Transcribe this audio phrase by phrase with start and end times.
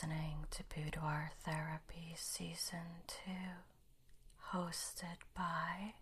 [0.00, 3.30] listening to Boudoir Therapy Season 2,
[4.52, 5.92] hosted by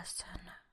[0.00, 0.69] Listen.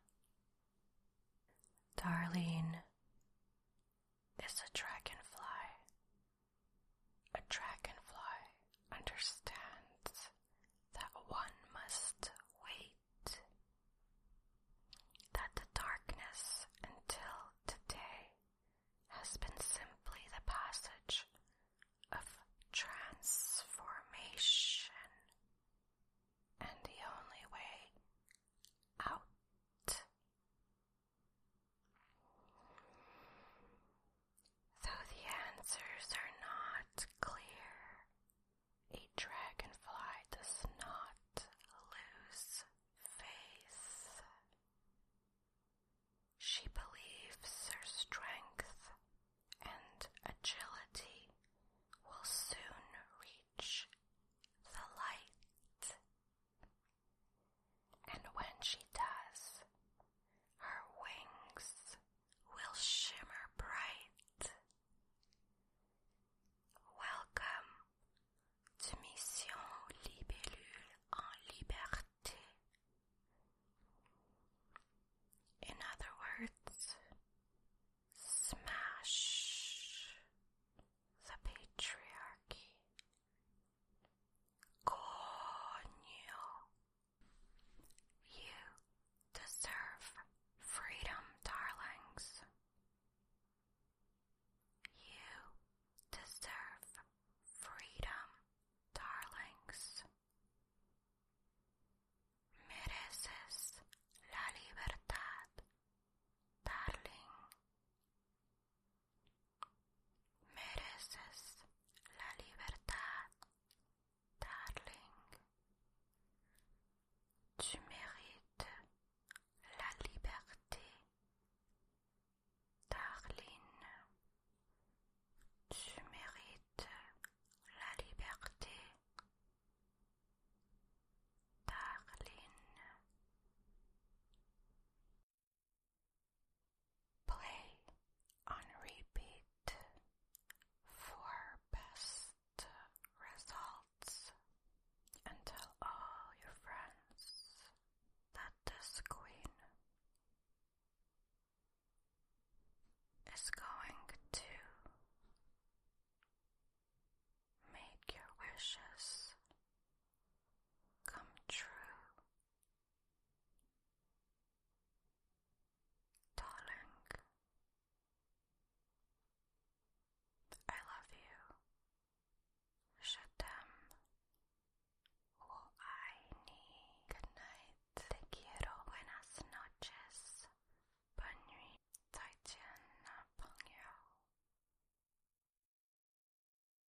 [153.38, 153.67] Let's go.